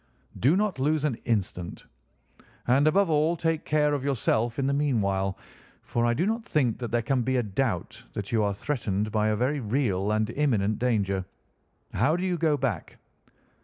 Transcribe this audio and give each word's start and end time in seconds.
"Do 0.39 0.55
not 0.55 0.79
lose 0.79 1.05
an 1.05 1.13
instant. 1.25 1.85
And, 2.65 2.87
above 2.87 3.07
all, 3.11 3.37
take 3.37 3.65
care 3.65 3.93
of 3.93 4.03
yourself 4.03 4.57
in 4.57 4.65
the 4.65 4.73
meanwhile, 4.73 5.37
for 5.83 6.07
I 6.07 6.15
do 6.15 6.25
not 6.25 6.43
think 6.43 6.79
that 6.79 6.89
there 6.89 7.03
can 7.03 7.21
be 7.21 7.35
a 7.37 7.43
doubt 7.43 8.03
that 8.13 8.31
you 8.31 8.41
are 8.41 8.55
threatened 8.55 9.11
by 9.11 9.27
a 9.27 9.35
very 9.35 9.59
real 9.59 10.11
and 10.13 10.27
imminent 10.31 10.79
danger. 10.79 11.23
How 11.93 12.15
do 12.15 12.23
you 12.25 12.39
go 12.39 12.57
back?" 12.57 12.97